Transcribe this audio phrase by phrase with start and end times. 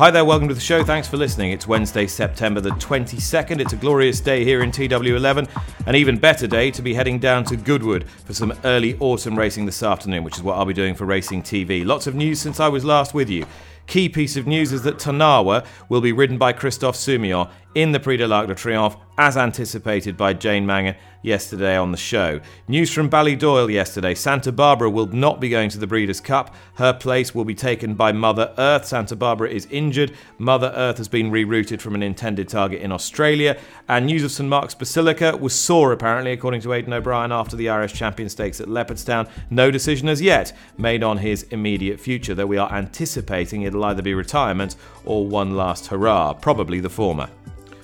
[0.00, 0.82] Hi there, welcome to the show.
[0.82, 1.52] Thanks for listening.
[1.52, 3.60] It's Wednesday, September the 22nd.
[3.60, 5.46] It's a glorious day here in TW11.
[5.86, 9.66] An even better day to be heading down to Goodwood for some early autumn racing
[9.66, 11.84] this afternoon, which is what I'll be doing for Racing TV.
[11.84, 13.44] Lots of news since I was last with you.
[13.88, 18.00] Key piece of news is that Tarnawa will be ridden by Christophe Soumillon in the
[18.00, 22.40] Prix de l'Arc de Triomphe, as anticipated by Jane Mangan yesterday on the show.
[22.68, 26.54] News from Ballydoyle yesterday Santa Barbara will not be going to the Breeders' Cup.
[26.76, 28.86] Her place will be taken by Mother Earth.
[28.86, 30.12] Santa Barbara is injured.
[30.38, 33.58] Mother Earth has been rerouted from an intended target in Australia.
[33.88, 37.68] And news of St Mark's Basilica was sore, apparently, according to Aidan O'Brien, after the
[37.68, 39.28] Irish Champion Stakes at Leopardstown.
[39.50, 44.02] No decision as yet made on his immediate future, though we are anticipating it'll either
[44.02, 47.28] be retirement or one last hurrah, probably the former.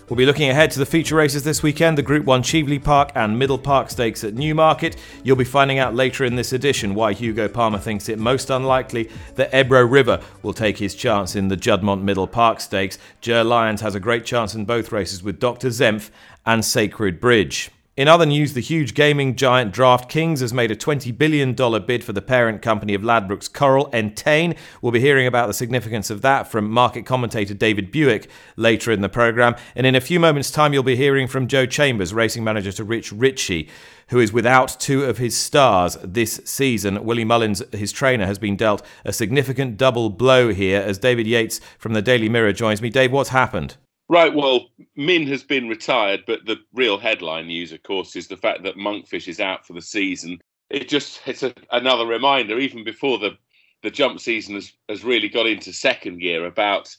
[0.08, 3.10] We'll be looking ahead to the feature races this weekend the Group 1 Cheveley Park
[3.16, 4.94] and Middle Park Stakes at Newmarket.
[5.24, 9.10] You'll be finding out later in this edition why Hugo Palmer thinks it most unlikely
[9.34, 12.98] that Ebro River will take his chance in the Juddmonte Middle Park Stakes.
[13.20, 15.70] Ger Lyons has a great chance in both races with Dr.
[15.70, 16.10] Zempf
[16.46, 17.72] and Sacred Bridge.
[17.96, 22.12] In other news, the huge gaming giant DraftKings has made a $20 billion bid for
[22.12, 24.54] the parent company of Ladbrokes Coral, Entain.
[24.82, 29.00] We'll be hearing about the significance of that from market commentator David Buick later in
[29.00, 29.56] the programme.
[29.74, 32.84] And in a few moments' time, you'll be hearing from Joe Chambers, racing manager to
[32.84, 33.66] Rich Ricci,
[34.08, 37.02] who is without two of his stars this season.
[37.02, 41.62] Willie Mullins, his trainer, has been dealt a significant double blow here as David Yates
[41.78, 42.90] from the Daily Mirror joins me.
[42.90, 43.78] Dave, what's happened?
[44.08, 48.36] Right, well, Min has been retired, but the real headline news, of course, is the
[48.36, 50.40] fact that Monkfish is out for the season.
[50.70, 53.36] It just it's a, another reminder, even before the
[53.82, 56.94] the jump season has, has really got into second gear, about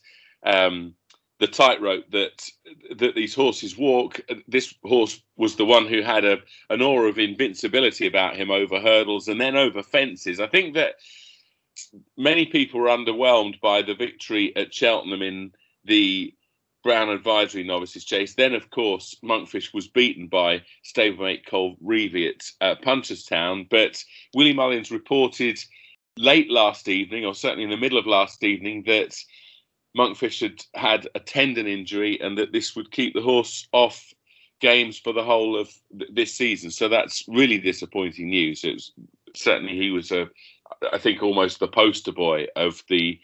[0.45, 0.93] um,
[1.39, 2.49] the tightrope that
[2.97, 4.19] that these horses walk.
[4.47, 6.39] This horse was the one who had a
[6.69, 10.41] an aura of invincibility about him over hurdles and then over fences.
[10.41, 10.95] I think that
[12.17, 15.53] many people were underwhelmed by the victory at Cheltenham in
[15.85, 16.33] the
[16.87, 18.35] Brown Advisory Novices Chase.
[18.35, 23.67] Then, of course, Monkfish was beaten by stablemate Colreevy at uh, Punchestown.
[23.69, 24.01] But
[24.33, 25.59] Willie Mullins reported
[26.17, 29.13] late last evening, or certainly in the middle of last evening, that
[29.97, 34.13] Monkfish had had a tendon injury and that this would keep the horse off
[34.61, 35.69] games for the whole of
[35.99, 36.71] th- this season.
[36.71, 38.63] So that's really disappointing news.
[38.63, 38.93] It was,
[39.35, 40.29] certainly he was a,
[40.93, 43.19] I think, almost the poster boy of the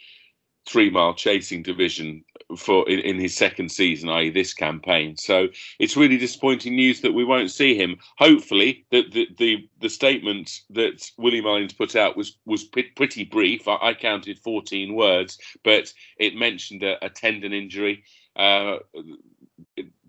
[0.66, 2.24] three mile chasing division
[2.58, 5.18] for in, in, his second season, i.e., this campaign.
[5.18, 5.48] So
[5.80, 7.98] it's really disappointing news that we won't see him.
[8.18, 13.68] Hopefully, the the the, the statement that Willie Mullins put out was was pretty brief.
[13.68, 18.04] I, I counted 14 words, but it mentioned a, a tendon injury.
[18.36, 18.78] Uh,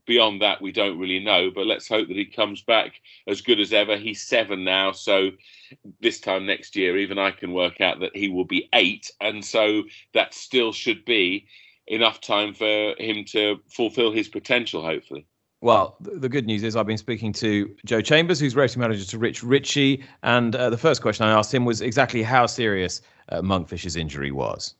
[0.06, 1.50] beyond that, we don't really know.
[1.54, 3.96] But let's hope that he comes back as good as ever.
[3.96, 5.30] He's seven now, so
[6.00, 9.44] this time next year, even I can work out that he will be eight, and
[9.44, 11.46] so that still should be
[11.86, 15.26] enough time for him to fulfill his potential, hopefully.
[15.60, 19.18] Well, the good news is I've been speaking to Joe Chambers, who's racing manager to
[19.18, 23.00] Rich Ricci, and uh, the first question I asked him was exactly how serious
[23.30, 24.74] uh, Monkfish's injury was.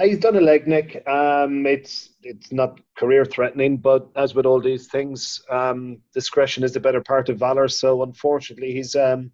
[0.00, 1.06] He's done a leg nick.
[1.06, 6.72] Um, it's it's not career threatening, but as with all these things, um, discretion is
[6.72, 7.68] the better part of valor.
[7.68, 9.30] So unfortunately, he's um,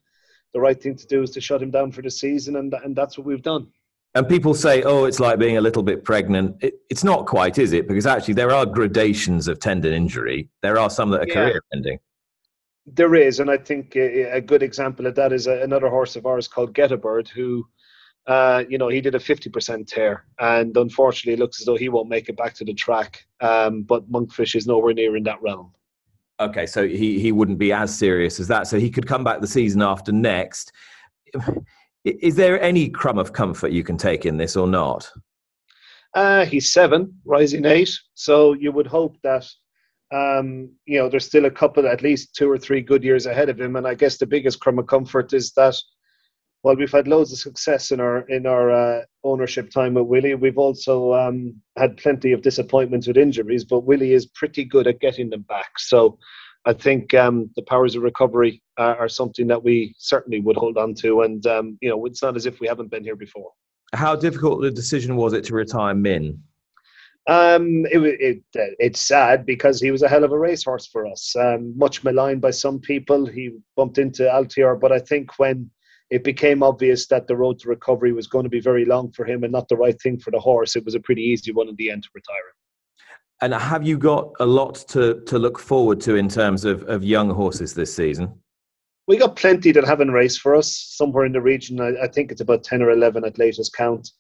[0.53, 2.95] the right thing to do is to shut him down for the season, and and
[2.95, 3.69] that's what we've done.
[4.15, 6.57] And people say, oh, it's like being a little bit pregnant.
[6.61, 7.87] It, it's not quite, is it?
[7.87, 10.49] Because actually, there are gradations of tendon injury.
[10.63, 11.35] There are some that are yeah.
[11.35, 11.99] career ending.
[12.87, 16.17] There is, and I think a, a good example of that is a, another horse
[16.17, 17.65] of ours called Getabird, who,
[18.31, 21.89] uh, you know, he did a 50% tear, and unfortunately, it looks as though he
[21.89, 23.25] won't make it back to the track.
[23.41, 25.73] Um, but Monkfish is nowhere near in that realm.
[26.39, 28.69] Okay, so he, he wouldn't be as serious as that.
[28.69, 30.71] So he could come back the season after next.
[32.05, 35.11] Is there any crumb of comfort you can take in this or not?
[36.15, 37.91] Uh, he's seven, rising eight.
[38.15, 39.45] So you would hope that,
[40.15, 43.49] um, you know, there's still a couple, at least two or three good years ahead
[43.49, 43.75] of him.
[43.75, 45.75] And I guess the biggest crumb of comfort is that,
[46.63, 50.35] well, we've had loads of success in our in our uh, ownership time with Willie.
[50.35, 55.01] We've also um, had plenty of disappointments with injuries, but Willie is pretty good at
[55.01, 55.79] getting them back.
[55.79, 56.19] So
[56.67, 60.77] I think um, the powers of recovery are, are, something that we certainly would hold
[60.77, 61.23] on to.
[61.23, 63.51] And, um, you know, it's not as if we haven't been here before.
[63.95, 66.43] How difficult a decision was it to retire Min?
[67.27, 71.07] Um, it, it, uh, it's sad because he was a hell of a racehorse for
[71.07, 71.35] us.
[71.37, 73.25] Um, much maligned by some people.
[73.25, 75.71] He bumped into Altior, but I think when
[76.11, 79.25] it became obvious that the road to recovery was going to be very long for
[79.25, 81.69] him and not the right thing for the horse, it was a pretty easy one
[81.69, 82.55] in the end to retire him.
[83.43, 87.05] And have you got a lot to, to look forward to in terms of, of
[87.05, 88.35] young horses this season?
[89.07, 91.81] We got plenty that haven't raced for us somewhere in the region.
[91.81, 94.11] I, I think it's about 10 or 11 at latest count.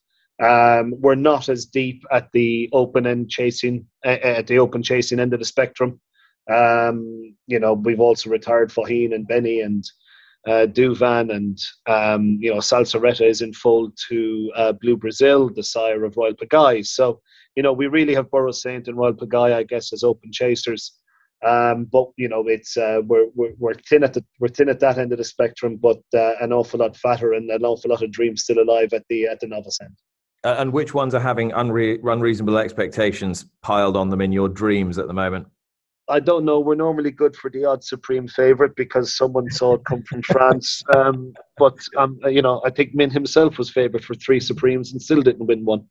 [0.42, 5.20] Um, we're not as deep at the open end chasing, uh, at the open chasing
[5.20, 6.00] end of the spectrum.
[6.50, 9.84] Um, you know, we've also retired Faugheen and Benny and
[10.46, 15.62] uh, Douvan and um, you know Salsaretta is in full to uh, Blue Bresil, the
[15.62, 16.86] sire of Royal Pagaille.
[16.86, 17.20] So
[17.56, 20.96] you know we really have Burrows Saint and Royal Pagaille, I guess, as open chasers.
[21.46, 24.80] Um, but you know it's uh, we're, we're we're thin at the we're thin at
[24.80, 28.02] that end of the spectrum, but uh, an awful lot fatter and an awful lot
[28.02, 29.96] of dreams still alive at the at the novice end.
[30.44, 35.06] and which ones are having unre- unreasonable expectations piled on them in your dreams at
[35.06, 35.46] the moment?
[36.10, 36.60] I don't know.
[36.60, 40.82] We're normally good for the odd supreme favorite because someone saw it come from France.
[40.94, 45.00] Um, but um, you know, I think Min himself was favorite for three supremes and
[45.00, 45.86] still didn't win one.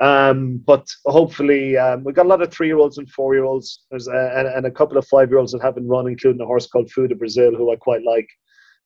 [0.00, 3.84] Um, but hopefully, um, we've got a lot of three-year-olds and four-year-olds.
[3.90, 6.90] There's a, and, and, a couple of five-year-olds that haven't run, including a horse called
[6.90, 8.28] Food of Brazil, who I quite like.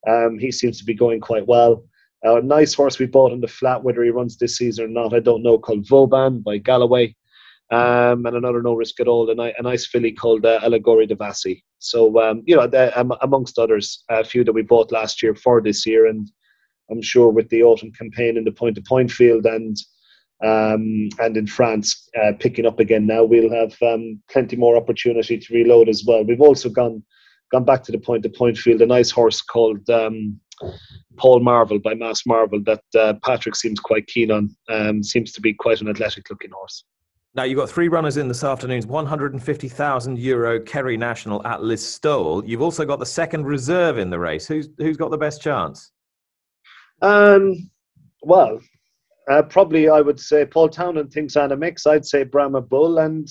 [0.06, 1.84] Um, he seems to be going quite well.
[2.26, 4.88] Uh, a nice horse we bought in the flat, whether he runs this season or
[4.88, 7.14] not, I don't know, called Vauban by Galiway
[7.70, 11.64] um, and another no risk at all, a, a nice filly called uh, de Vassy.
[11.78, 15.34] So, um, you know, the, um, amongst others, a few that we bought last year
[15.34, 16.30] for this year, and
[16.90, 19.76] I'm sure with the autumn campaign in the point to point field and
[20.44, 25.38] um, and in France uh, picking up again now, we'll have um, plenty more opportunity
[25.38, 26.24] to reload as well.
[26.24, 27.02] We've also gone
[27.50, 30.38] gone back to the point to point field, a nice horse called um,
[31.16, 34.54] Paul Marvel by Mass Marvel that uh, Patrick seems quite keen on.
[34.68, 36.84] Um, seems to be quite an athletic looking horse.
[37.36, 42.42] Now you've got three runners in this afternoon's 150,000 euro Kerry National at Listowel.
[42.48, 44.46] You've also got the second reserve in the race.
[44.46, 45.92] Who's who's got the best chance?
[47.02, 47.70] Um,
[48.22, 48.58] well,
[49.30, 51.86] uh, probably I would say Paul Townend thinks Annamix.
[51.86, 53.28] I'd say Brahma Bull, and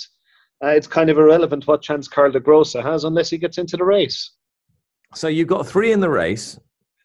[0.63, 3.75] uh, it's kind of irrelevant what chance Carl de Grossa has unless he gets into
[3.75, 4.33] the race.
[5.15, 6.59] So you've got three in the race.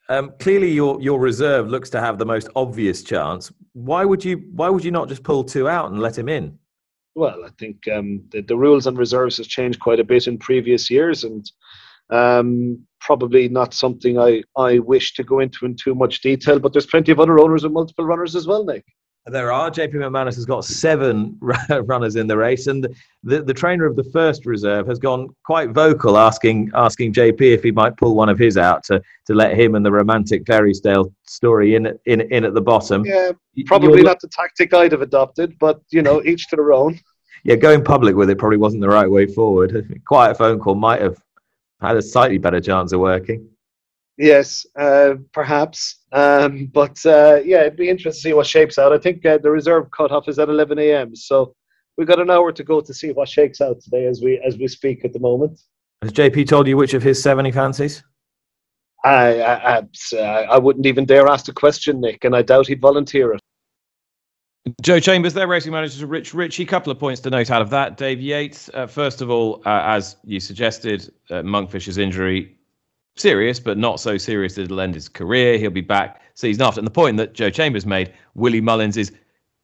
[0.07, 3.51] Um, clearly, your your reserve looks to have the most obvious chance.
[3.73, 6.59] Why would you Why would you not just pull two out and let him in?
[7.15, 10.37] Well, I think um, the, the, rules on reserves has changed quite a bit in
[10.37, 11.49] previous years, and
[12.09, 16.59] um, probably not something I, I wish to go into in too much detail.
[16.59, 18.85] But there's plenty of other owners with multiple runners as well, Nick.
[19.27, 19.69] There are.
[19.69, 21.37] JP McManus has got seven
[21.83, 22.87] runners in the race, and
[23.23, 27.61] the, the trainer of the first reserve has gone quite vocal, asking asking JP if
[27.61, 31.13] he might pull one of his out to, to let him and the romantic Clydesdale
[31.27, 33.05] story in in in at the bottom.
[33.05, 33.33] Yeah,
[33.67, 36.99] probably You're, not the tactic I'd have adopted, but you know, each to their own.
[37.43, 39.75] Yeah, going public with it probably wasn't the right way forward.
[39.95, 41.19] A Quiet phone call might have
[41.79, 43.49] had a slightly better chance of working.
[44.21, 46.03] Yes, uh, perhaps.
[46.11, 48.93] Um, but uh, yeah, it'd be interesting to see what shapes out.
[48.93, 51.15] I think uh, the reserve cutoff is at 11 a.m.
[51.15, 51.55] So
[51.97, 54.59] we've got an hour to go to see what shakes out today as we as
[54.59, 55.59] we speak at the moment.
[56.03, 58.03] Has JP told you which of his seven he fancies?
[59.03, 59.83] I, I,
[60.13, 63.41] I, I wouldn't even dare ask the question, Nick, and I doubt he'd volunteer it.
[64.83, 66.63] Joe Chambers, their racing manager, Rich Ricci.
[66.65, 67.97] Couple of points to note out of that.
[67.97, 72.59] Dave Yates, uh, first of all, uh, as you suggested, uh, Monkfish's injury
[73.21, 75.57] serious, but not so serious that it'll end his career.
[75.57, 76.79] He'll be back season after.
[76.79, 79.11] And the point that Joe Chambers made, Willie Mullins is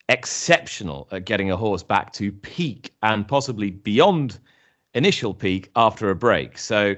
[0.09, 4.39] exceptional at getting a horse back to peak and possibly beyond
[4.93, 6.57] initial peak after a break.
[6.57, 6.95] So,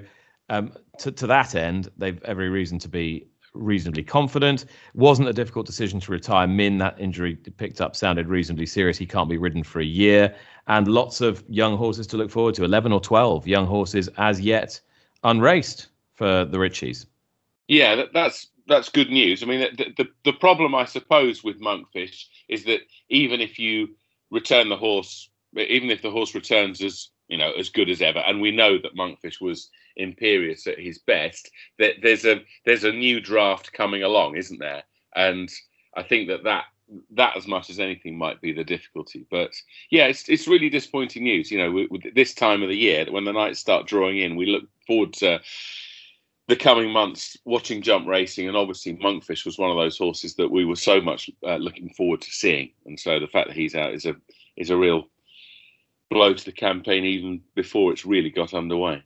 [0.49, 4.65] um, to, to that end, they've every reason to be reasonably confident.
[4.93, 6.77] Wasn't a difficult decision to retire Min.
[6.77, 8.97] That injury picked up sounded reasonably serious.
[8.97, 10.35] He can't be ridden for a year.
[10.67, 14.39] And lots of young horses to look forward to 11 or 12 young horses as
[14.39, 14.79] yet
[15.23, 15.87] unraced
[16.19, 17.05] for the Riccis.
[17.69, 19.41] Yeah, that, that's that's good news.
[19.41, 23.95] I mean, the, the, the problem I suppose with Monkfish is that even if you
[24.29, 28.19] return the horse, even if the horse returns as you know as good as ever,
[28.19, 31.49] and we know that Monkfish was imperious at his best,
[31.79, 34.83] that there's a there's a new draft coming along, isn't there?
[35.15, 35.49] And
[35.95, 36.65] I think that that
[37.11, 39.25] that as much as anything might be the difficulty.
[39.31, 39.51] But
[39.89, 41.49] yeah, it's it's really disappointing news.
[41.49, 44.35] You know, with, with this time of the year, when the nights start drawing in,
[44.35, 45.39] we look forward to
[46.49, 50.49] the coming months watching jump racing and obviously monkfish was one of those horses that
[50.49, 52.71] we were so much uh, looking forward to seeing.
[52.87, 54.15] And so the fact that he's out is a
[54.57, 55.07] is a real
[56.09, 59.03] blow to the campaign even before it's really got underway.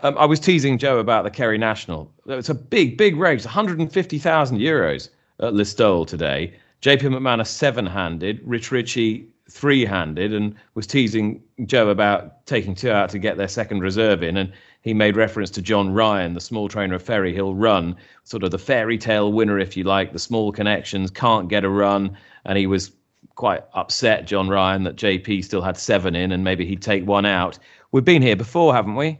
[0.00, 2.10] Um, i was teasing joe about the kerry national.
[2.26, 5.10] It's a big big race 150000 euros
[5.40, 6.54] at listowel today.
[6.80, 12.90] JP McManus seven handed, Rich Ricci three handed, and was teasing Joe about taking two
[12.90, 14.36] out to get their second reserve in.
[14.36, 14.52] And
[14.86, 18.58] he made reference to John Ryan, the small trainer of Ferryhill Run, sort of the
[18.58, 22.16] fairy tale winner, if you like, the small connections, can't get a run.
[22.44, 22.92] And he was
[23.34, 27.26] quite upset, John Ryan, that JP still had seven in and maybe he'd take one
[27.26, 27.58] out.
[27.90, 29.18] We've been here before, haven't we?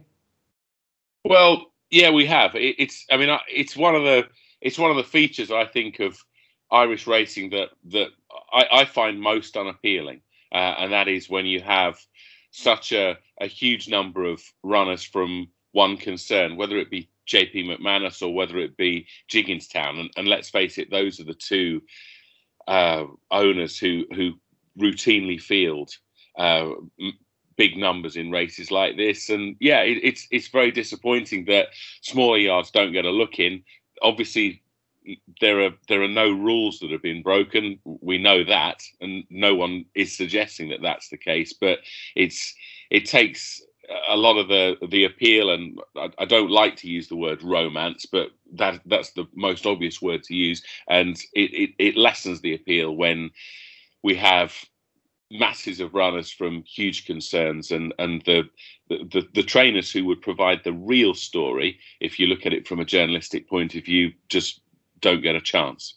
[1.25, 2.51] Well, yeah, we have.
[2.53, 4.25] it's, I mean, it's one of the,
[4.61, 6.17] it's one of the features I think of
[6.71, 8.07] Irish racing that that
[8.53, 10.21] I, I find most unappealing,
[10.53, 11.99] uh, and that is when you have
[12.51, 18.21] such a, a huge number of runners from one concern, whether it be JP McManus
[18.21, 19.99] or whether it be Gigginstown.
[19.99, 21.81] And, and let's face it, those are the two
[22.67, 24.33] uh, owners who who
[24.79, 25.91] routinely field
[26.37, 26.69] uh,
[27.57, 29.29] big numbers in races like this.
[29.29, 31.67] And yeah, it, it's it's very disappointing that
[32.01, 33.63] smaller yards don't get a look in.
[34.01, 34.61] Obviously,
[35.41, 37.79] there are there are no rules that have been broken.
[37.83, 41.53] We know that, and no one is suggesting that that's the case.
[41.53, 41.79] But
[42.15, 42.53] it's
[42.89, 43.61] it takes
[44.07, 47.43] a lot of the the appeal, and I, I, don't like to use the word
[47.43, 52.41] romance, but that that's the most obvious word to use, and it, it, it lessens
[52.41, 53.31] the appeal when
[54.03, 54.53] we have
[55.29, 58.43] masses of runners from huge concerns and and the,
[58.89, 62.79] the the trainers who would provide the real story if you look at it from
[62.79, 64.61] a journalistic point of view just
[65.01, 65.96] don't get a chance.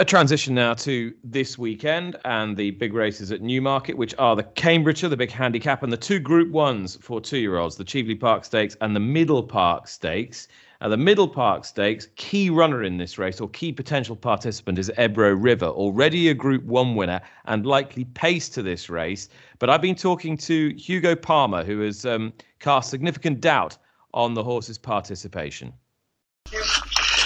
[0.00, 4.44] A transition now to this weekend and the big races at Newmarket, which are the
[4.44, 8.76] Cambridgeshire, the big handicap, and the two Group Ones for two-year-olds, the Cheveley Park Stakes
[8.80, 10.46] and the Middle Park Stakes.
[10.80, 14.88] Now, the Middle Park Stakes, key runner in this race or key potential participant is
[14.96, 19.28] Ebro River, already a Group One winner and likely pace to this race.
[19.58, 23.76] But I've been talking to Hugo Palmer, who has um, cast significant doubt
[24.14, 25.72] on the horse's participation.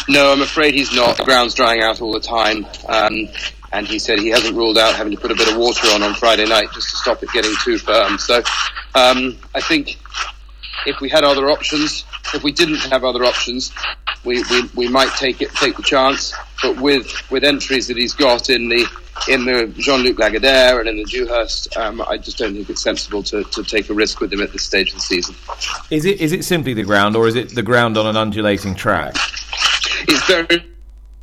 [0.08, 1.16] No, I'm afraid he's not.
[1.16, 2.66] The ground's drying out all the time.
[2.88, 3.28] Um,
[3.72, 6.02] and he said he hasn't ruled out having to put a bit of water on
[6.02, 8.18] on Friday night just to stop it getting too firm.
[8.18, 8.42] So
[8.94, 9.98] um, I think
[10.86, 12.04] if we had other options,
[12.34, 13.72] if we didn't have other options,
[14.24, 16.34] we, we, we might take it, take the chance.
[16.62, 18.86] But with with entries that he's got in the
[19.28, 23.22] in the Jean-Luc Lagardère and in the Dewhurst, um, I just don't think it's sensible
[23.24, 25.34] to, to take a risk with him at this stage of the season.
[25.90, 28.74] Is it is it simply the ground, or is it the ground on an undulating
[28.74, 29.16] track?
[30.12, 30.62] It's very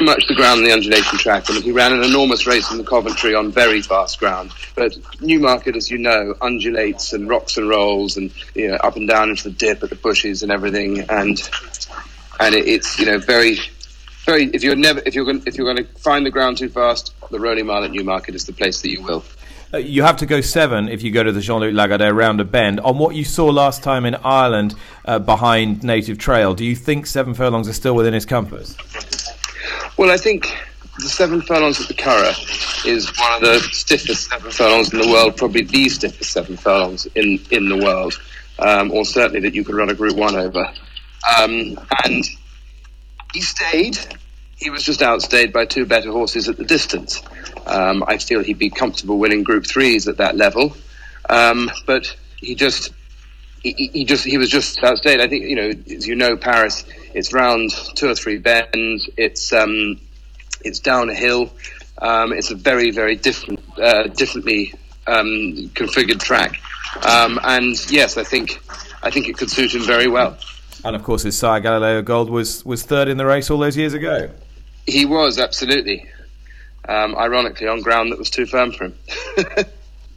[0.02, 1.48] much the ground on the undulating track.
[1.48, 4.52] and he ran an enormous race in the Coventry on very fast ground.
[4.76, 9.08] But Newmarket, as you know, undulates and rocks and rolls and you know up and
[9.08, 11.02] down into the dip at the bushes and everything.
[11.02, 11.40] And
[12.40, 13.60] and it, it's you know very
[14.26, 16.70] very if you're never if you're going if you're going to find the ground too
[16.70, 19.24] fast, the rolling Mile at Newmarket is the place that you will.
[19.72, 22.42] Uh, you have to go seven if you go to the Jean Luc Lagardère round
[22.42, 22.80] a bend.
[22.80, 24.74] On what you saw last time in Ireland
[25.06, 28.76] uh, behind Native Trail, do you think seven furlongs are still within his compass?
[29.96, 30.52] Well, I think
[30.98, 35.08] the seven furlongs at the Curragh is one of the stiffest seven furlongs in the
[35.08, 38.20] world, probably the stiffest seven furlongs in, in the world,
[38.58, 40.66] um, or certainly that you could run a Group 1 over.
[41.38, 42.26] Um, and
[43.34, 44.00] he stayed.
[44.56, 47.22] He was just outstayed by two better horses at the distance.
[47.66, 50.76] Um, I feel he'd be comfortable winning Group Threes at that level,
[51.30, 52.92] um, but he just
[53.62, 55.20] he, he, just he was just outstayed.
[55.20, 56.86] I think you know, as you know, Paris.
[57.14, 59.10] It's round two or three bends.
[59.18, 60.00] It's um,
[60.62, 61.52] it's down a hill.
[62.02, 64.74] Um, it's a very very different uh, differently
[65.08, 66.60] um, configured track.
[67.06, 68.60] Um, and yes, I think
[69.04, 70.38] I think it could suit him very well.
[70.84, 73.76] And of course, his sire Galileo Gold was was third in the race all those
[73.76, 74.30] years ago.
[74.86, 76.06] He was absolutely
[76.90, 78.96] um, ironically on ground that was too firm for him.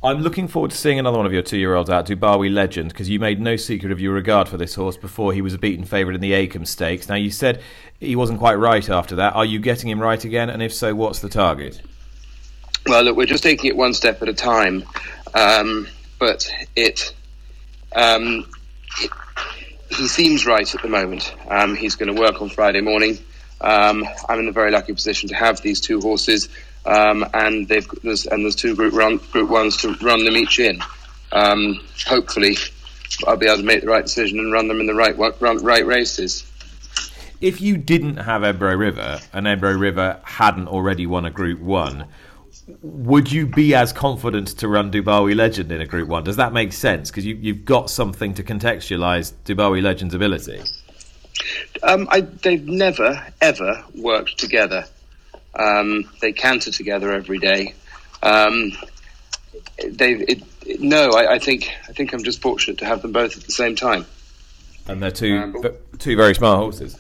[0.05, 3.21] I'm looking forward to seeing another one of your two-year-olds out, Dubawi Legend, because you
[3.21, 6.17] made no secret of your regard for this horse before he was a beaten favourite
[6.17, 7.09] in the Acomb Stakes.
[7.09, 7.61] Now you said
[8.00, 9.37] he wasn't quite right after that.
[9.37, 10.50] Are you getting him right again?
[10.50, 11.81] And if so, what's the target?
[12.87, 14.83] Well, look, we're just taking it one step at a time,
[15.35, 15.87] um,
[16.19, 17.14] but it,
[17.95, 18.45] um,
[18.99, 19.11] it,
[19.91, 21.33] he seems right at the moment.
[21.49, 23.19] Um, he's going to work on Friday morning.
[23.62, 26.49] Um, I'm in a very lucky position to have these two horses,
[26.85, 30.59] um, and they've there's, and there's two group run, group ones to run them each
[30.59, 30.81] in.
[31.31, 32.57] Um, hopefully,
[33.27, 35.87] I'll be able to make the right decision and run them in the right right
[35.87, 36.45] races.
[37.41, 42.07] If you didn't have Ebro River and Ebro River hadn't already won a Group One,
[42.83, 46.23] would you be as confident to run Dubawi Legend in a Group One?
[46.23, 47.11] Does that make sense?
[47.11, 50.62] Because you, you've got something to contextualise Dubawi Legend's ability.
[51.83, 54.87] Um, I, they've never ever worked together.
[55.54, 57.75] Um, they canter together every day.
[58.23, 58.73] Um,
[59.85, 63.12] they it, it, no, I, I, think I think I'm just fortunate to have them
[63.12, 64.06] both at the same time.
[64.87, 65.62] And they're two um,
[65.99, 66.97] two very smart horses.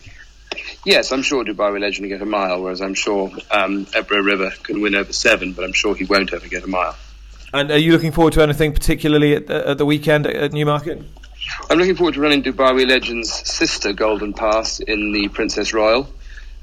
[0.84, 4.50] Yes, I'm sure Dubai Legend will get a mile, whereas I'm sure um, Ebro River
[4.62, 6.96] can win over seven, but I'm sure he won't ever get a mile.
[7.54, 11.02] And are you looking forward to anything particularly at the, at the weekend at Newmarket?
[11.70, 16.08] I'm looking forward to running Dubai Legend's sister Golden Pass in the Princess Royal.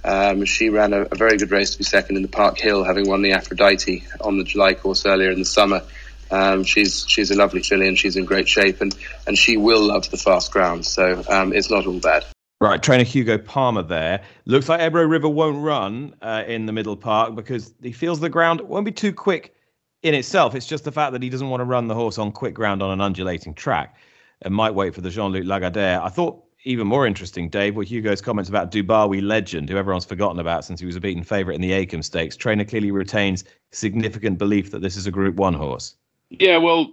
[0.03, 2.84] Um, she ran a, a, very good race to be second in the Park Hill,
[2.84, 5.84] having won the Aphrodite on the July course earlier in the summer.
[6.32, 8.96] Um, she's she's a lovely and she's in great shape and,
[9.27, 12.25] and she will love the fast ground, so um, it's not all bad.
[12.62, 14.22] Right, trainer Hugo Palmer there.
[14.46, 18.29] Looks like Ebro River won't run uh, in the middle park because he feels the
[18.29, 19.56] ground won't be too quick
[20.03, 20.56] in itself.
[20.56, 22.84] It's just the fact that he doesn't want to run the horse on quick ground
[22.84, 23.96] on an undulating track
[24.41, 26.01] and might wait for the Jean Luc Lagardère.
[26.01, 30.39] I thought even more interesting, Dave, were Hugo's comments about Dubawi Legend, who everyone's forgotten
[30.39, 32.36] about since he was a beaten favourite in the Acomb Stakes.
[32.36, 35.96] Trainer clearly retains significant belief that this is a Group One horse.
[36.30, 36.92] Yeah, well,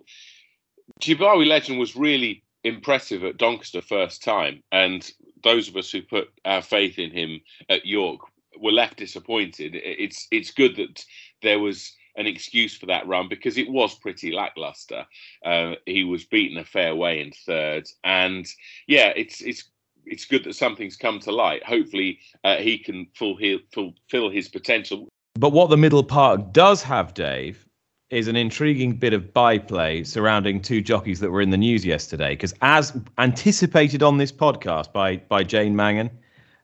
[1.01, 5.11] Dubawi Legend was really impressive at Doncaster first time, and
[5.43, 8.21] those of us who put our faith in him at York
[8.59, 9.73] were left disappointed.
[9.75, 11.05] It's it's good that
[11.43, 15.07] there was an excuse for that run because it was pretty lackluster.
[15.45, 18.47] Uh, he was beaten a fair way in third, and
[18.87, 19.71] yeah, it's it's
[20.05, 21.65] it's good that something's come to light.
[21.65, 25.09] Hopefully, uh, he can fulfill fulfill his potential.
[25.35, 27.67] But what the middle park does have, Dave,
[28.11, 32.31] is an intriguing bit of byplay surrounding two jockeys that were in the news yesterday.
[32.31, 36.11] Because as anticipated on this podcast by by Jane Mangan,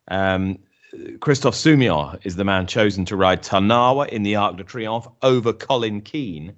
[0.08, 0.58] um,
[1.20, 5.52] Christophe Soumillon is the man chosen to ride Tarnawa in the Arc de Triomphe over
[5.52, 6.54] Colin Keane.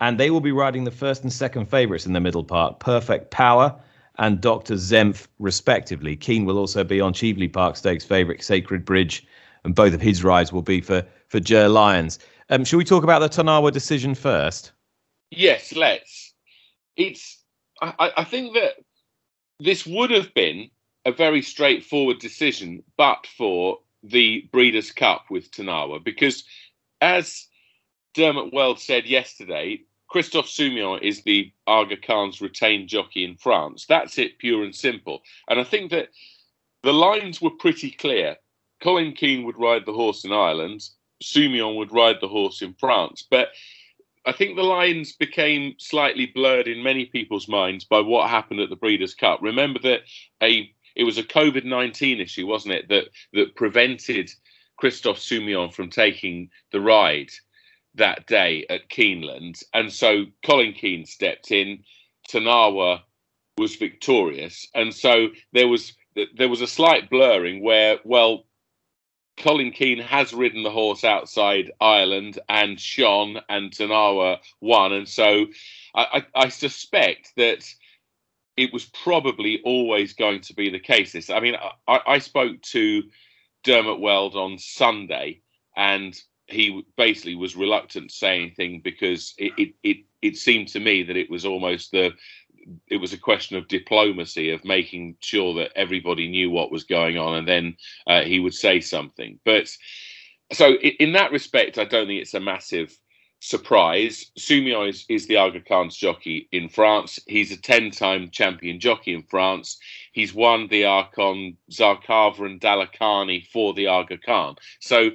[0.00, 3.30] And they will be riding the first and second favourites in the middle part, Perfect
[3.30, 3.74] Power
[4.18, 4.74] and Dr.
[4.74, 6.16] Zempf, respectively.
[6.16, 9.26] Keane will also be on Cheveley Park Stakes favourite Sacred Bridge,
[9.64, 12.18] and both of his rides will be for, for Ger Lyons.
[12.48, 14.72] Um, should we talk about the Tarnawa decision first?
[15.30, 16.34] Yes, let's.
[16.96, 17.42] It's.
[17.82, 18.74] I, I think that
[19.60, 20.70] this would have been
[21.06, 26.44] a very straightforward decision, but for the Breeders' Cup with Tarnawa, because
[27.00, 27.46] as
[28.14, 33.86] Dermot Weld said yesterday, Christophe Soumillon is the Aga Khan's retained jockey in France.
[33.86, 35.22] That's it, pure and simple.
[35.48, 36.08] And I think that
[36.82, 38.36] the lines were pretty clear.
[38.82, 40.88] Colin Keane would ride the horse in Ireland.
[41.22, 43.26] Soumillon would ride the horse in France.
[43.28, 43.48] But
[44.24, 48.70] I think the lines became slightly blurred in many people's minds by what happened at
[48.70, 49.40] the Breeders' Cup.
[49.40, 50.00] Remember that
[50.42, 54.32] a it was a COVID nineteen issue, wasn't it, that that prevented
[54.76, 57.30] Christophe Soumillon from taking the ride
[57.94, 61.84] that day at Keeneland, and so Colin Keane stepped in.
[62.28, 63.02] Tarnawa
[63.56, 65.94] was victorious, and so there was
[66.36, 68.46] there was a slight blurring where, well,
[69.36, 74.92] Colin Keane has ridden the horse outside Ireland and shone, and Tarnawa won.
[74.92, 75.46] And so
[75.94, 77.66] I, I, I, suspect that
[78.56, 81.12] it was probably always going to be the case.
[81.12, 83.02] This, I mean, I, I spoke to
[83.64, 85.42] Dermot Weld on Sunday,
[85.76, 90.80] and he basically was reluctant to say anything because it, it, it, it seemed to
[90.80, 92.12] me that it was almost the
[92.88, 97.16] it was a question of diplomacy of making sure that everybody knew what was going
[97.16, 97.76] on and then
[98.08, 99.68] uh, he would say something but
[100.52, 102.96] so in that respect i don't think it's a massive
[103.40, 109.14] surprise Soumillon is, is the Aga Khan's jockey in france he's a 10-time champion jockey
[109.14, 109.78] in france
[110.12, 115.10] he's won the Arc on zarkava and Dalakhani for the Aga Khan so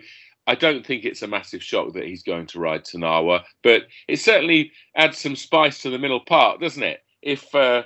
[0.47, 4.19] I don't think it's a massive shock that he's going to ride Tarnawa, but it
[4.19, 7.01] certainly adds some spice to the middle part, doesn't it?
[7.21, 7.83] if uh,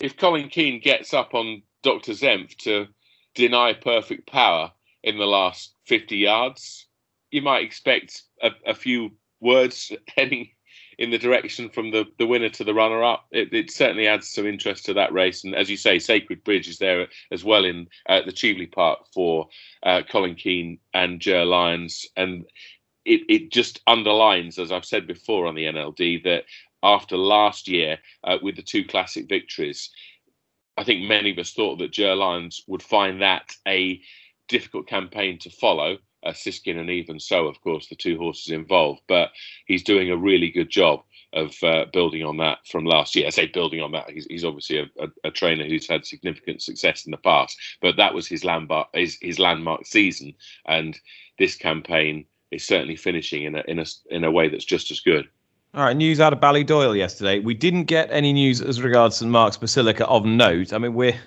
[0.00, 2.12] if Colin Keane gets up on Dr.
[2.12, 2.86] Zempf to
[3.34, 6.86] deny perfect power in the last 50 yards,
[7.30, 10.50] you might expect a, a few words heading
[10.98, 13.26] in the direction from the, the winner to the runner up.
[13.30, 15.44] It, it, certainly adds some interest to that race.
[15.44, 19.06] And as you say, Sacred Bridge is there as well in uh, the Cheveley Park
[19.14, 19.48] for
[19.82, 22.06] uh, Colin Keane and Ger Lyons.
[22.18, 22.44] And
[23.06, 26.44] it, it just underlines, as I've said before on the NLD, that
[26.82, 29.90] after last year uh, with the two classic victories.
[30.76, 34.00] I think many of us thought that Ger Lyons would find that a
[34.48, 35.98] difficult campaign to follow.
[36.22, 39.00] Uh, Siskin and even so, of course, the two horses involved.
[39.08, 39.30] But
[39.66, 41.02] he's doing a really good job
[41.32, 43.26] of uh, building on that from last year.
[43.26, 44.10] I say building on that.
[44.10, 47.96] He's, he's obviously a, a, a, trainer who's had significant success in the past, but
[47.96, 50.34] that was his landmark his, his landmark season,
[50.66, 50.98] and
[51.38, 55.00] this campaign is certainly finishing in a in a in a way that's just as
[55.00, 55.28] good.
[55.72, 57.38] All right, news out of Ballydoyle yesterday.
[57.38, 60.72] We didn't get any news as regards St Mark's Basilica of note.
[60.72, 61.18] I mean, we're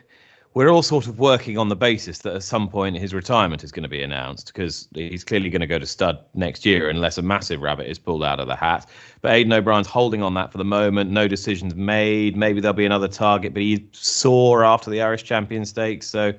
[0.53, 3.71] we're all sort of working on the basis that at some point his retirement is
[3.71, 7.17] going to be announced because he's clearly going to go to stud next year unless
[7.17, 8.87] a massive rabbit is pulled out of the hat.
[9.21, 11.09] But Aidan O'Brien's holding on that for the moment.
[11.09, 12.37] No decisions made.
[12.37, 16.07] Maybe there'll be another target, but he's sore after the Irish Champion Stakes.
[16.07, 16.33] So,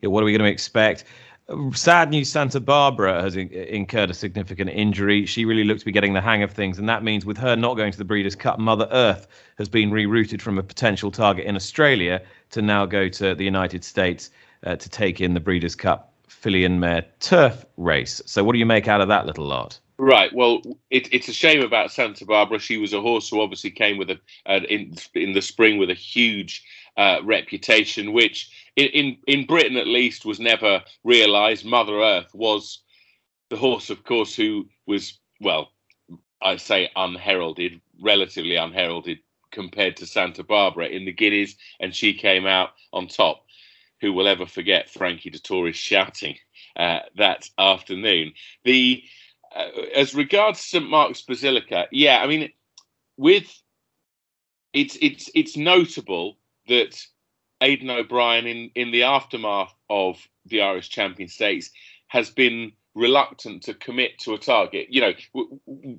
[0.00, 1.04] yeah, what are we going to expect?
[1.72, 5.26] Sad news Santa Barbara has in- incurred a significant injury.
[5.26, 7.56] She really looked to be getting the hang of things, and that means with her
[7.56, 9.26] not going to the Breeders' Cup, Mother Earth
[9.58, 13.82] has been rerouted from a potential target in Australia to now go to the United
[13.82, 14.30] States
[14.64, 18.22] uh, to take in the Breeders' Cup filly and mare turf race.
[18.26, 19.78] So, what do you make out of that little lot?
[19.98, 20.32] Right.
[20.32, 22.58] Well, it, it's a shame about Santa Barbara.
[22.58, 25.90] She was a horse who obviously came with a uh, in in the spring with
[25.90, 26.64] a huge
[26.96, 31.64] uh, reputation, which in, in Britain at least was never realised.
[31.64, 32.82] Mother Earth was
[33.48, 35.72] the horse, of course, who was well,
[36.42, 39.18] I say unheralded, relatively unheralded
[39.50, 43.44] compared to Santa Barbara in the Guineas, and she came out on top.
[44.00, 46.36] Who will ever forget Frankie Dettori shouting
[46.74, 48.32] uh, that afternoon?
[48.64, 49.02] The
[49.54, 52.50] uh, as regards St Mark's Basilica, yeah, I mean,
[53.18, 53.62] with
[54.72, 56.98] it's it's it's notable that
[57.60, 61.70] Aidan O'Brien, in, in the aftermath of the Irish Champion Stakes,
[62.08, 64.88] has been reluctant to commit to a target.
[64.90, 65.12] You know,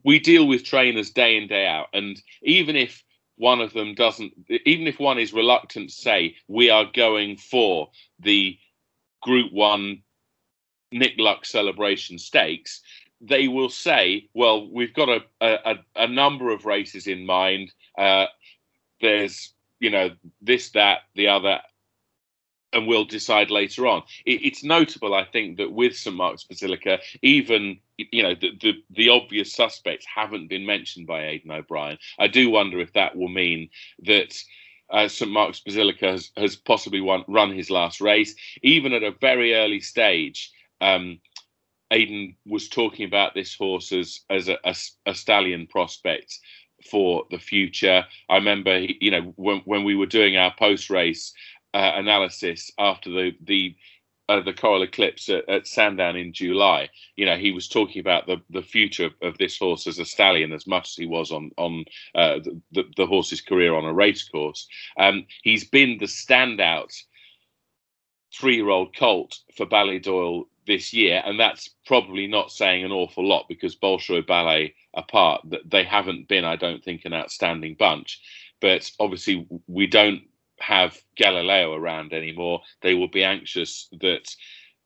[0.04, 1.88] we deal with trainers day in, day out.
[1.94, 3.04] And even if
[3.38, 4.34] one of them doesn't,
[4.66, 8.58] even if one is reluctant to say, we are going for the
[9.22, 10.02] Group One
[10.92, 12.82] Nick Luck celebration stakes,
[13.22, 17.72] they will say, well, we've got a, a, a number of races in mind.
[17.98, 18.26] Uh,
[19.00, 21.60] there's you know, this, that, the other,
[22.72, 24.04] and we'll decide later on.
[24.26, 28.74] It, it's notable, I think, that with St Mark's Basilica, even you know the, the,
[28.92, 31.98] the obvious suspects haven't been mentioned by Aidan O'Brien.
[32.18, 33.70] I do wonder if that will mean
[34.04, 34.34] that.
[34.94, 38.36] Uh, St Mark's Basilica has, has possibly won, run his last race.
[38.62, 41.22] Even at a very early stage, um,
[41.92, 46.40] Aidan was talking about this horse as, as a, a, a stallion prospect
[46.90, 48.06] for the future.
[48.30, 51.34] I remember, you know, when, when we were doing our post race
[51.74, 53.76] uh, analysis after the the
[54.30, 58.28] uh, the coral eclipse at, at, Sandown in July, you know, he was talking about
[58.28, 61.52] the, the future of this horse as a stallion as much as he was on
[61.58, 61.84] on
[62.16, 62.40] uh,
[62.72, 64.68] the, the, horse's career on a racecourse.
[64.98, 66.94] Um, he's been the standout
[68.34, 73.28] three year old colt for Ballydoyle this year, and that's probably not saying an awful
[73.28, 78.22] lot because Bolshoi Ballet apart, that they haven't been, I don't think, an outstanding bunch.
[78.62, 80.22] But obviously, we don't
[80.60, 82.62] have Galileo around anymore.
[82.82, 84.34] They will be anxious that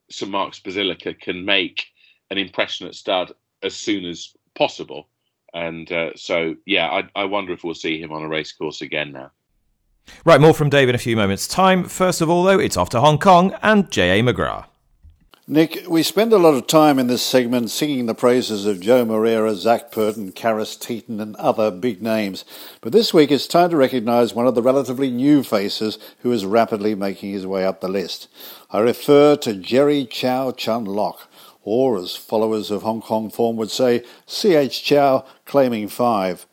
[0.10, 1.86] St Mark's Basilica can make
[2.32, 5.10] an impression at stud as soon as possible.
[5.54, 9.12] And uh, so, yeah, I, I wonder if we'll see him on a racecourse again
[9.12, 9.32] now.
[10.24, 11.84] Right, more from Dave in a few moments' time.
[11.84, 14.22] First of all, though, it's off to Hong Kong and J.A.
[14.22, 14.66] McGrath.
[15.48, 19.06] Nick, we spend a lot of time in this segment singing the praises of Joao
[19.06, 22.46] Moreira, Zac Purton, Karis Teetan, and other big names.
[22.82, 26.48] But this week it's time to recognise one of the relatively new faces who is
[26.48, 28.28] rapidly making his way up the list.
[28.72, 31.30] I refer to Jerry Chau Chun Lok,
[31.62, 34.84] or as followers of Hong Kong form would say, C.H.
[34.84, 36.48] Chau claiming five.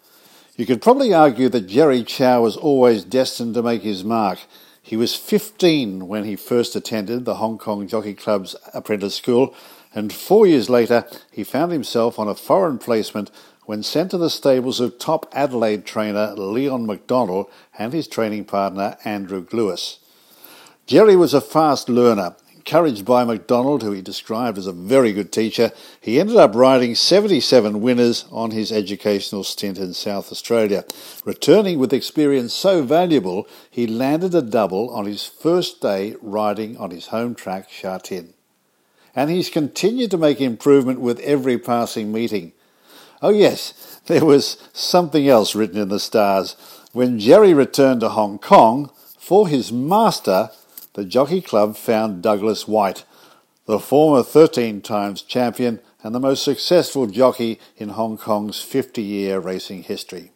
[0.54, 4.40] You could probably argue that Jerry Chau was always destined to make his mark.
[4.92, 9.54] He was 15 when he first attended the Hong Kong Jockey Club's apprentice school,
[9.94, 13.30] and four years later he found himself on a foreign placement
[13.64, 17.46] when sent to the stables of top Adelaide trainer Leon McDonald
[17.78, 19.98] and his training partner Andrew Lewis.
[20.84, 25.32] Jerry was a fast learner Encouraged by McDonald, who he described as a very good
[25.32, 30.84] teacher, he ended up riding 77 winners on his educational stint in South Australia.
[31.24, 36.92] Returning with experience so valuable, he landed a double on his first day riding on
[36.92, 38.32] his home track, Sha Tin.
[39.12, 42.52] And he's continued to make improvement with every passing meeting.
[43.20, 46.54] Oh, yes, there was something else written in the stars.
[46.92, 50.50] When Jerry returned to Hong Kong for his master,
[50.94, 53.04] the Jockey Club found Douglas Whyte,
[53.66, 59.38] the former 13 times champion and the most successful jockey in Hong Kong's 50 year
[59.38, 60.32] racing history.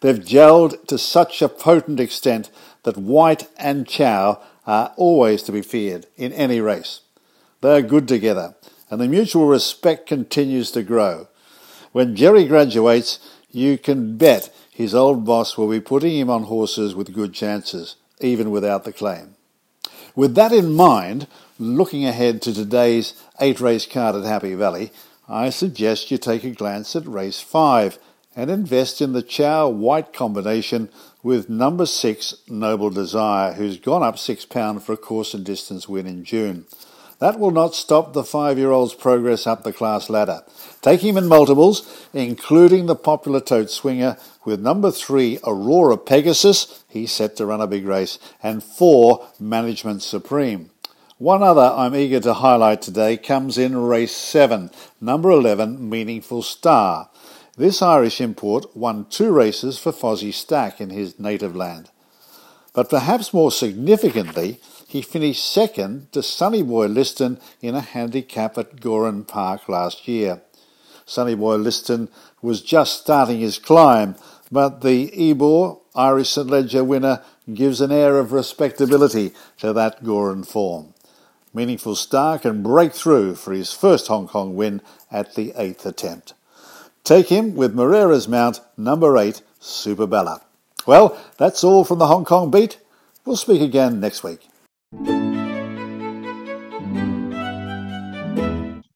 [0.00, 2.50] They've gelled to such a potent extent
[2.82, 7.00] that Whyte and Chau are always to be feared in any race.
[7.60, 8.54] They are good together,
[8.90, 11.28] and the mutual respect continues to grow.
[11.92, 13.18] When Jerry graduates,
[13.50, 17.96] you can bet his old boss will be putting him on horses with good chances,
[18.20, 19.31] even without the claim.
[20.14, 21.26] With that in mind,
[21.58, 24.92] looking ahead to today's eight race card at Happy Valley,
[25.26, 27.98] I suggest you take a glance at race five
[28.36, 30.90] and invest in the Chau Whyte combination
[31.22, 35.88] with number six Noble Desire, who's gone up six pound for a course and distance
[35.88, 36.66] win in June.
[37.22, 40.42] That will not stop the five year old's progress up the class ladder.
[40.80, 47.12] Take him in multiples, including the popular tote swinger, with number three Aurora Pegasus, he's
[47.12, 50.70] set to run a big race, and four Management Supreme.
[51.18, 57.08] One other I'm eager to highlight today comes in race 7, number 11, Meaningful Star.
[57.56, 61.88] This Irish import won two races for Fozzy Stack in his native land.
[62.74, 64.58] But perhaps more significantly,
[64.92, 70.42] he finished second to Sonny Boy Liston in a handicap at Gowran Park last year.
[71.06, 72.10] Sonny Boy Liston
[72.42, 74.16] was just starting his climb,
[74.50, 77.22] but the Ebor Irish St Leger winner
[77.54, 80.92] gives an air of respectability to that Gowran form.
[81.54, 86.34] Meaningful Star can break through for his first Hong Kong win at the eighth attempt.
[87.02, 90.42] Take him with Moreira's mount, number eight, Super Bella.
[90.86, 92.76] Well, that's all from the Hong Kong beat.
[93.24, 94.48] We'll speak again next week.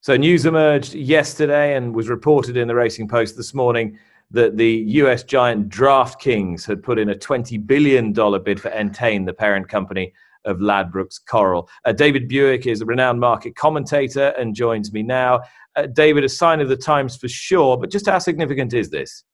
[0.07, 3.99] So, news emerged yesterday and was reported in the Racing Post this morning
[4.31, 9.33] that the US giant DraftKings had put in a $20 billion bid for Entain, the
[9.33, 10.12] parent company
[10.45, 11.69] of Ladbrokes Coral.
[11.85, 15.40] Uh, David Buick is a renowned market commentator and joins me now.
[15.75, 19.25] Uh, David, a sign of the times for sure, but just how significant is this?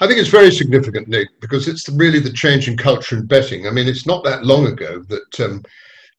[0.00, 3.66] I think it's very significant, Nick, because it's really the change in culture in betting.
[3.66, 5.62] I mean, it's not that long ago that um,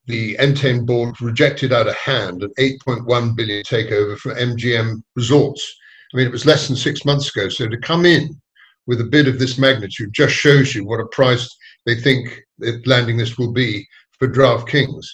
[0.07, 5.75] the Entain board rejected out of hand an 8.1 billion takeover from MGM Resorts.
[6.13, 7.49] I mean, it was less than six months ago.
[7.49, 8.39] So to come in
[8.87, 11.49] with a bid of this magnitude just shows you what a price
[11.85, 13.87] they think that landing this will be
[14.19, 15.05] for DraftKings.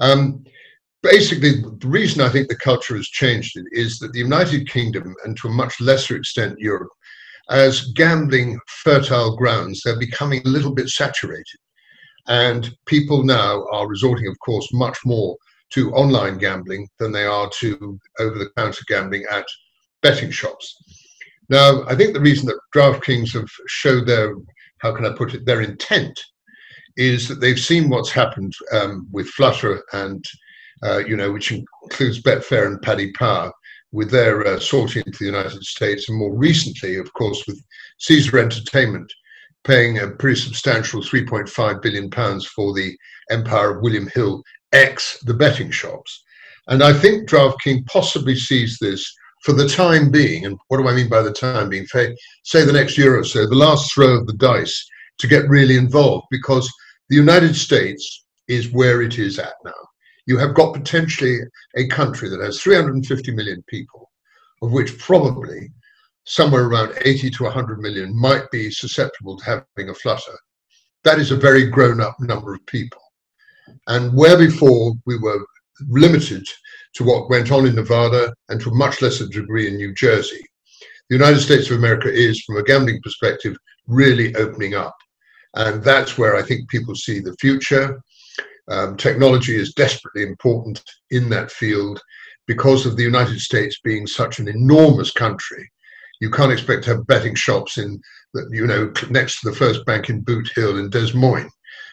[0.00, 0.44] Um,
[1.02, 5.36] basically, the reason I think the culture has changed is that the United Kingdom, and
[5.38, 6.90] to a much lesser extent Europe,
[7.50, 11.58] as gambling fertile grounds, they're becoming a little bit saturated.
[12.28, 15.36] And people now are resorting, of course, much more
[15.70, 19.46] to online gambling than they are to over the counter gambling at
[20.02, 20.76] betting shops.
[21.48, 24.34] Now, I think the reason that DraftKings have showed their
[24.78, 26.18] how can I put it, their intent
[26.96, 30.24] is that they've seen what's happened um, with Flutter and,
[30.82, 33.52] uh, you know, which includes Betfair and Paddy Power
[33.92, 37.62] with their uh, sortie into the United States, and more recently, of course, with
[37.98, 39.12] Caesar Entertainment
[39.64, 42.96] paying a pretty substantial 3.5 billion pounds for the
[43.30, 46.22] empire of William Hill ex the betting shops.
[46.68, 50.94] And I think DraftKings possibly sees this for the time being, and what do I
[50.94, 51.86] mean by the time being?
[51.86, 54.86] Say the next year or so, the last throw of the dice
[55.18, 56.72] to get really involved because
[57.08, 59.72] the United States is where it is at now.
[60.26, 61.40] You have got potentially
[61.76, 64.10] a country that has 350 million people,
[64.62, 65.68] of which probably
[66.24, 70.38] somewhere around 80 to 100 million might be susceptible to having a flutter.
[71.04, 73.00] That is a very grown up number of people.
[73.88, 75.44] And where before we were
[75.88, 76.46] limited
[76.94, 80.44] to what went on in Nevada and to a much lesser degree in New Jersey.
[81.08, 83.56] The United States of America is, from a gambling perspective,
[83.86, 84.94] really opening up.
[85.54, 88.00] And that's where I think people see the future.
[88.70, 92.00] Um, technology is desperately important in that field
[92.46, 95.70] because of the United States being such an enormous country.
[96.22, 98.00] You can't expect to have betting shops in,
[98.52, 101.50] you know, next to the first bank in Boot Hill in Des Moines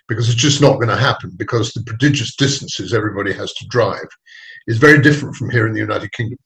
[0.08, 4.08] because it's just not going to happen because the prodigious distances everybody has to drive
[4.68, 6.38] is very different from here in the United Kingdom.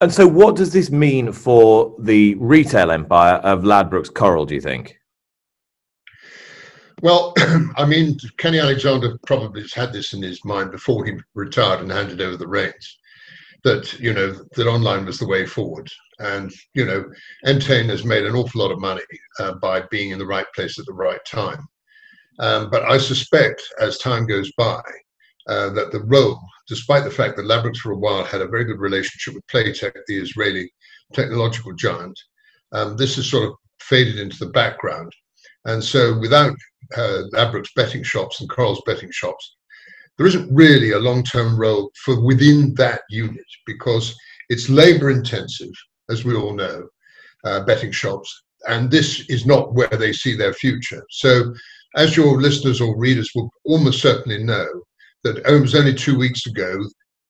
[0.00, 4.60] And so, what does this mean for the retail empire of Ladbrokes Coral, do you
[4.60, 4.98] think?
[7.00, 7.32] Well,
[7.76, 11.92] I mean, Kenny Alexander probably has had this in his mind before he retired and
[11.92, 12.98] handed over the reins.
[13.62, 17.04] That you know that online was the way forward, and you know,
[17.46, 19.02] Entain has made an awful lot of money
[19.38, 21.66] uh, by being in the right place at the right time.
[22.38, 24.82] Um, but I suspect, as time goes by,
[25.48, 28.64] uh, that the role despite the fact that Ladbrokes for a while had a very
[28.64, 30.70] good relationship with Playtech, the Israeli
[31.12, 32.18] technological giant,
[32.72, 35.12] um, this has sort of faded into the background.
[35.64, 36.56] And so without
[36.96, 39.56] uh, Ladbrokes betting shops and Coral's betting shops,
[40.16, 44.14] there isn't really a long-term role for within that unit because
[44.48, 45.72] it's labor intensive,
[46.10, 46.88] as we all know,
[47.44, 51.04] uh, betting shops, and this is not where they see their future.
[51.10, 51.54] So
[51.96, 54.66] as your listeners or readers will almost certainly know,
[55.24, 56.78] that it was only two weeks ago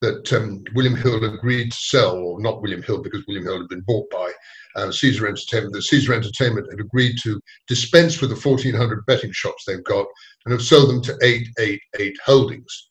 [0.03, 3.69] that um, William Hill agreed to sell, or not William Hill, because William Hill had
[3.69, 4.31] been bought by
[4.77, 5.73] uh, Caesar Entertainment.
[5.73, 10.07] The Caesar Entertainment had agreed to dispense with the 1,400 betting shops they've got
[10.45, 12.91] and have sold them to 888 Holdings.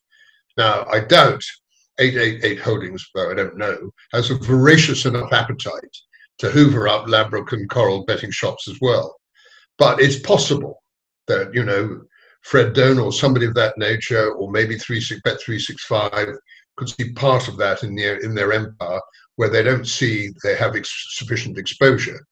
[0.56, 1.42] Now, I doubt
[1.98, 5.96] 888 Holdings, though I don't know, has a voracious enough appetite
[6.38, 9.16] to hoover up Ladbroke and Coral betting shops as well.
[9.78, 10.82] But it's possible
[11.28, 12.02] that, you know,
[12.42, 16.28] Fred Done or somebody of that nature, or maybe three Bet three six five
[16.76, 19.00] could see part of that in their in their empire
[19.36, 22.26] where they don't see they have ex- sufficient exposure.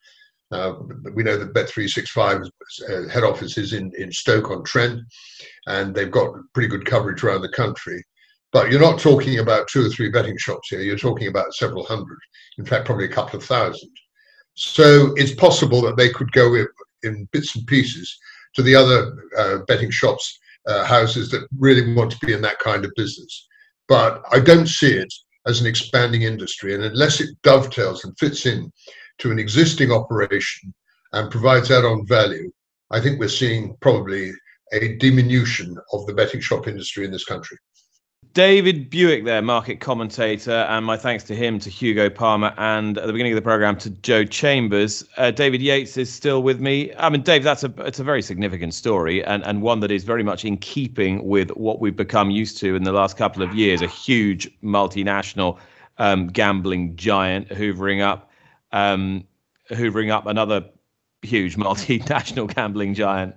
[0.51, 0.75] Uh,
[1.15, 2.49] we know that Bet365
[2.89, 5.01] uh, head office is in, in Stoke on Trent,
[5.67, 8.03] and they've got pretty good coverage around the country.
[8.55, 10.81] But you're not talking about two or three betting shops here.
[10.81, 12.19] You're talking about several hundred.
[12.57, 13.91] In fact, probably a couple of thousand.
[14.55, 16.69] So it's possible that they could go in,
[17.03, 18.17] in bits and pieces
[18.55, 20.39] to the other uh, betting shops,
[20.69, 23.49] uh, houses that really want to be in that kind of business.
[23.89, 25.13] But I don't see it
[25.49, 26.77] as an expanding industry.
[26.77, 28.71] And unless it dovetails and fits in
[29.19, 30.73] to an existing operation
[31.13, 32.53] and provides add-on value,
[32.93, 34.31] I think we're seeing probably
[34.73, 37.59] a diminution of the betting shop industry in this country.
[38.35, 43.07] David Buick, there, market commentator, and my thanks to him, to Hugo Palmer, and at
[43.07, 45.05] the beginning of the program to Joe Chambers.
[45.17, 46.93] Uh, David Yates is still with me.
[46.99, 50.03] I mean, Dave, that's a it's a very significant story, and and one that is
[50.03, 53.55] very much in keeping with what we've become used to in the last couple of
[53.55, 53.83] years.
[53.83, 55.57] A huge multinational
[55.99, 58.33] um, gambling giant hoovering up,
[58.73, 59.25] um,
[59.71, 60.65] hoovering up another
[61.23, 63.37] huge multinational gambling giant.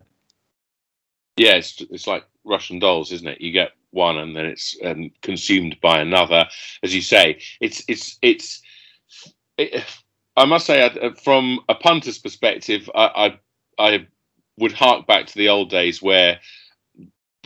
[1.35, 3.41] Yeah, it's, it's like Russian dolls, isn't it?
[3.41, 6.47] You get one and then it's um, consumed by another.
[6.83, 8.61] As you say, it's it's it's.
[9.57, 9.83] It,
[10.37, 13.39] I must say, uh, from a punter's perspective, I,
[13.79, 14.07] I, I
[14.59, 16.39] would hark back to the old days where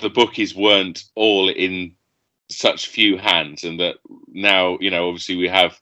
[0.02, 1.96] the bookies weren't all in
[2.50, 3.96] such few hands, and that
[4.28, 5.80] now you know obviously we have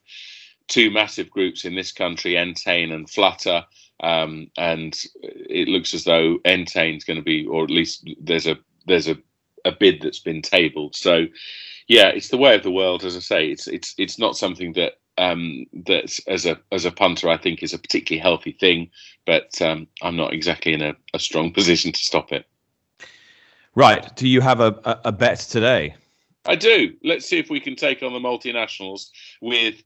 [0.67, 3.65] two massive groups in this country, Entain and Flutter.
[4.01, 8.57] Um, and it looks as though Entain's going to be, or at least there's a
[8.85, 9.17] there's a
[9.69, 10.95] a bid that's been tabled.
[10.95, 11.25] So,
[11.87, 13.03] yeah, it's the way of the world.
[13.03, 16.91] As I say, it's it's it's not something that um, that as a as a
[16.91, 18.89] punter I think is a particularly healthy thing,
[19.25, 22.45] but um, I'm not exactly in a, a, strong position to stop it.
[23.75, 24.15] Right.
[24.15, 25.95] Do you have a, a, a bet today?
[26.45, 26.93] I do.
[27.03, 29.09] Let's see if we can take on the multinationals
[29.41, 29.83] with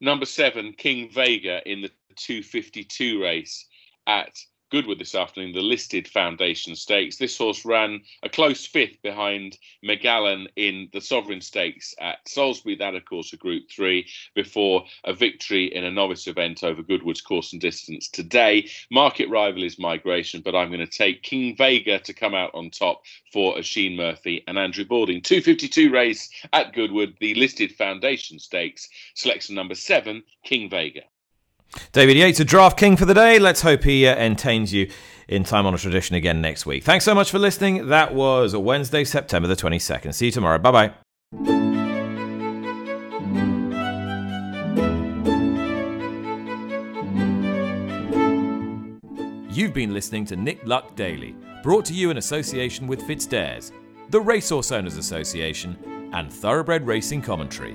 [0.00, 3.66] number seven King Vega in the 252 race
[4.06, 4.36] at
[4.72, 7.18] Goodwood this afternoon, the listed foundation stakes.
[7.18, 12.76] This horse ran a close fifth behind Megallan in the Sovereign Stakes at Salisbury.
[12.76, 17.20] That, of course, a Group Three before a victory in a novice event over Goodwood's
[17.20, 18.66] course and distance today.
[18.90, 22.70] Market rival is Migration, but I'm going to take King Vega to come out on
[22.70, 25.20] top for Oisin Murphy and Andrew Balding.
[25.20, 28.88] 252 race at Goodwood, the listed foundation stakes.
[29.14, 31.02] Selection number seven, King Vega.
[31.92, 33.38] David Yates, a draft king for the day.
[33.38, 34.90] Let's hope he uh, entertains you
[35.28, 36.84] in Time on a Tradition again next week.
[36.84, 37.88] Thanks so much for listening.
[37.88, 40.14] That was Wednesday, September the 22nd.
[40.14, 40.58] See you tomorrow.
[40.58, 40.92] Bye bye.
[49.50, 53.70] You've been listening to Nick Luck Daily, brought to you in association with FitzDares,
[54.08, 57.74] the Racehorse Owners Association, and Thoroughbred Racing Commentary.